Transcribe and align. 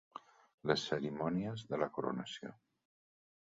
Les 0.71 0.85
cerimònies 0.91 1.67
de 1.73 1.81
la 1.83 1.91
coronació. 1.99 2.53